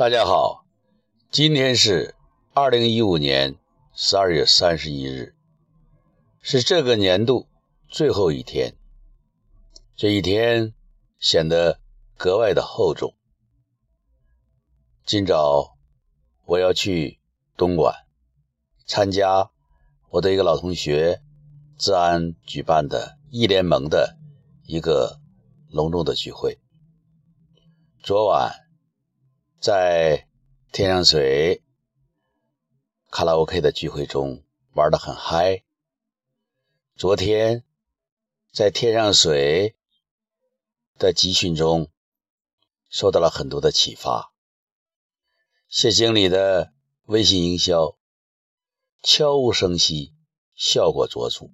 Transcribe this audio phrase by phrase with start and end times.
[0.00, 0.64] 大家好，
[1.30, 2.14] 今天是
[2.54, 3.56] 二零一五年
[3.92, 5.34] 十二月三十一日，
[6.40, 7.46] 是这个年度
[7.86, 8.74] 最后一天。
[9.94, 10.72] 这一天
[11.18, 11.80] 显得
[12.16, 13.14] 格外的厚重。
[15.04, 15.76] 今早
[16.46, 17.20] 我要去
[17.58, 17.94] 东莞
[18.86, 19.50] 参加
[20.08, 21.20] 我的一个老同学
[21.76, 24.16] 治安举办的义联盟的
[24.64, 25.20] 一个
[25.68, 26.58] 隆重的聚会。
[28.02, 28.69] 昨晚。
[29.60, 30.26] 在
[30.72, 31.62] 天上水
[33.10, 34.42] 卡拉 OK 的聚会中
[34.72, 35.62] 玩得很嗨。
[36.96, 37.62] 昨天
[38.50, 39.76] 在天上水
[40.96, 41.90] 的集训中
[42.88, 44.32] 受到了很多的启发。
[45.68, 46.72] 谢经理的
[47.04, 47.98] 微信营销
[49.02, 50.14] 悄无声息，
[50.54, 51.50] 效果卓著。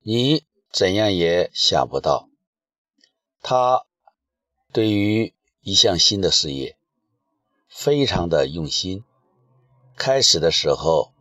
[0.00, 2.30] 你怎样也想不到，
[3.42, 3.84] 他
[4.72, 5.35] 对于。
[5.68, 6.76] 一项新的事业，
[7.68, 9.02] 非常的用心。
[9.96, 11.12] 开始的时候，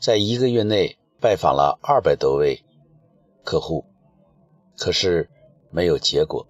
[0.00, 2.64] 在一个月内拜访了二百多位
[3.44, 3.84] 客户，
[4.76, 5.30] 可是
[5.70, 6.48] 没有结果。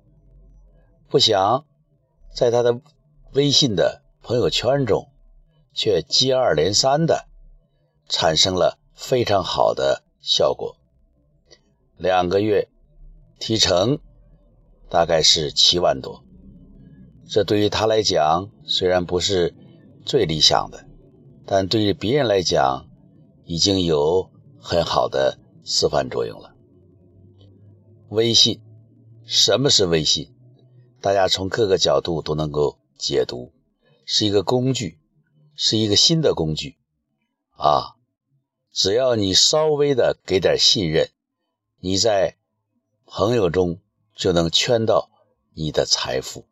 [1.10, 1.66] 不想
[2.34, 2.80] 在他的
[3.32, 5.10] 微信的朋友圈中，
[5.74, 7.28] 却接二连三的
[8.08, 10.74] 产生了非常好的效果。
[11.98, 12.70] 两个月
[13.38, 13.98] 提成
[14.88, 16.24] 大概是七万多。
[17.30, 19.54] 这对于他来讲虽然不是
[20.04, 20.84] 最理想的，
[21.46, 22.88] 但对于别人来讲
[23.44, 26.56] 已经有很好的示范作用了。
[28.08, 28.60] 微信，
[29.24, 30.34] 什么是微信？
[31.00, 33.52] 大家从各个角度都能够解读，
[34.04, 34.98] 是一个工具，
[35.54, 36.78] 是一个新的工具
[37.52, 37.94] 啊！
[38.72, 41.08] 只要你稍微的给点信任，
[41.78, 42.36] 你在
[43.06, 43.78] 朋友中
[44.16, 45.10] 就能圈到
[45.54, 46.44] 你的财富。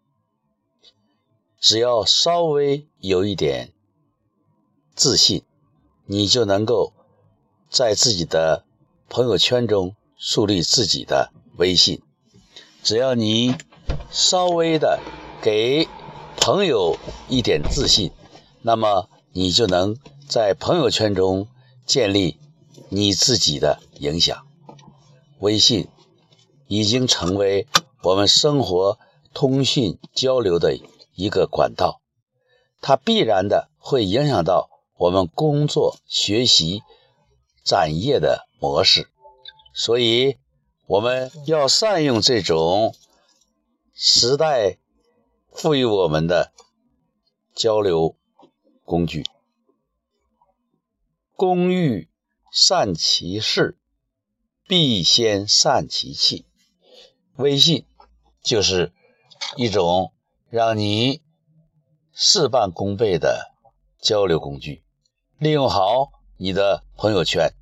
[1.60, 3.72] 只要稍微有一点
[4.94, 5.42] 自信，
[6.06, 6.92] 你就能够
[7.68, 8.64] 在自己的
[9.08, 12.00] 朋友圈中树立自己的威信。
[12.84, 13.56] 只要你
[14.10, 15.00] 稍微的
[15.42, 15.88] 给
[16.36, 16.96] 朋友
[17.28, 18.12] 一点自信，
[18.62, 19.96] 那么你就能
[20.28, 21.48] 在朋友圈中
[21.84, 22.38] 建立
[22.88, 24.46] 你自己的影响。
[25.40, 25.88] 微信
[26.68, 27.66] 已经成为
[28.04, 28.98] 我们生活、
[29.34, 30.78] 通讯、交流的。
[31.18, 32.00] 一个管道，
[32.80, 36.84] 它必然的会影响到我们工作、学习、
[37.64, 39.10] 展业的模式，
[39.74, 40.38] 所以
[40.86, 42.94] 我们要善用这种
[43.92, 44.78] 时代
[45.50, 46.52] 赋予我们的
[47.52, 48.14] 交流
[48.84, 49.24] 工具。
[51.34, 52.08] 工欲
[52.52, 53.76] 善其事，
[54.68, 56.46] 必先善其器。
[57.34, 57.84] 微信
[58.40, 58.92] 就是
[59.56, 60.12] 一种。
[60.50, 61.20] 让你
[62.10, 63.52] 事半功倍的
[64.00, 64.82] 交流工具，
[65.36, 67.52] 利用好你的朋友圈，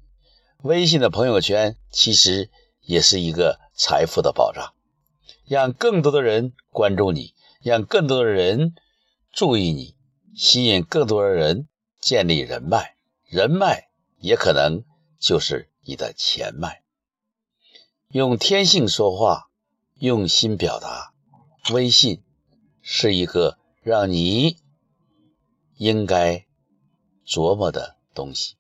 [0.63, 2.49] 微信的朋友圈其实
[2.83, 4.73] 也是一个财富的保障，
[5.47, 8.77] 让更多的人关注你，让更多的人
[9.33, 9.97] 注意你，
[10.37, 11.67] 吸引更多的人
[12.01, 14.85] 建立人脉，人脉也可能
[15.19, 16.85] 就是你的钱脉。
[18.11, 19.49] 用天性说话，
[19.97, 21.13] 用心表达，
[21.73, 22.23] 微信。
[22.89, 24.59] 是一个让你
[25.77, 26.47] 应该
[27.27, 28.55] 琢磨的东西。